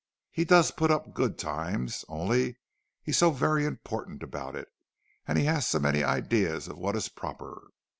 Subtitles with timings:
[0.31, 2.57] He does put up good times—only
[3.03, 4.69] he's so very important about it,
[5.27, 7.65] and he has so many ideas of what is proper!